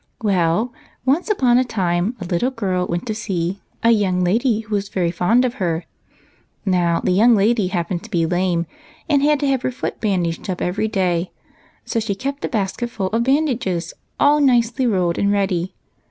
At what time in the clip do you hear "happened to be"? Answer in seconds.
7.67-8.25